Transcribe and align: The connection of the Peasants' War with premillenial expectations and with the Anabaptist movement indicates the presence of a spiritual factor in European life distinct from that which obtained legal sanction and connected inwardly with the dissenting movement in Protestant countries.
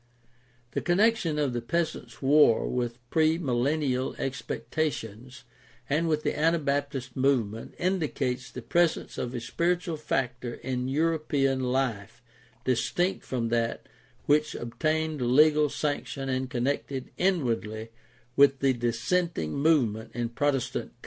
The 0.71 0.81
connection 0.81 1.37
of 1.37 1.53
the 1.53 1.61
Peasants' 1.61 2.23
War 2.23 2.67
with 2.67 2.97
premillenial 3.11 4.15
expectations 4.17 5.43
and 5.87 6.07
with 6.09 6.23
the 6.23 6.35
Anabaptist 6.35 7.15
movement 7.15 7.75
indicates 7.77 8.49
the 8.49 8.63
presence 8.63 9.19
of 9.19 9.35
a 9.35 9.39
spiritual 9.39 9.97
factor 9.97 10.55
in 10.55 10.87
European 10.87 11.59
life 11.59 12.23
distinct 12.65 13.23
from 13.25 13.49
that 13.49 13.87
which 14.25 14.55
obtained 14.55 15.21
legal 15.21 15.69
sanction 15.69 16.29
and 16.29 16.49
connected 16.49 17.11
inwardly 17.17 17.89
with 18.35 18.57
the 18.57 18.73
dissenting 18.73 19.53
movement 19.53 20.09
in 20.15 20.29
Protestant 20.29 20.85
countries. 20.93 20.97